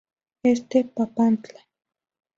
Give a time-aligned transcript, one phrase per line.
[0.41, 1.59] Este: Papantla.